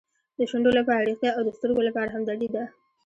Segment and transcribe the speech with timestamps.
[0.37, 2.63] د شونډو لپاره ریښتیا او د سترګو لپاره همدردي ده.